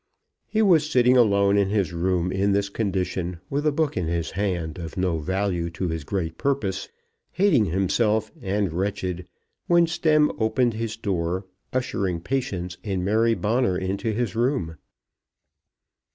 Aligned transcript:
He 0.47 0.63
was 0.63 0.89
sitting 0.89 1.15
alone 1.15 1.59
in 1.59 1.69
his 1.69 1.93
room 1.93 2.31
in 2.31 2.53
this 2.53 2.69
condition, 2.69 3.39
with 3.51 3.67
a 3.67 3.71
book 3.71 3.95
in 3.95 4.07
his 4.07 4.31
hand 4.31 4.79
of 4.79 4.97
no 4.97 5.19
value 5.19 5.69
to 5.77 5.89
his 5.89 6.03
great 6.03 6.39
purpose, 6.39 6.89
hating 7.33 7.65
himself 7.65 8.31
and 8.41 8.73
wretched, 8.73 9.27
when 9.67 9.85
Stemm 9.85 10.31
opened 10.39 10.73
his 10.73 10.97
door, 10.97 11.45
ushering 11.71 12.19
Patience 12.19 12.79
and 12.83 13.05
Mary 13.05 13.35
Bonner 13.35 13.77
into 13.77 14.11
his 14.11 14.35
room. 14.35 14.75